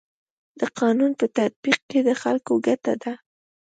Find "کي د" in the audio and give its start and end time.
1.89-2.09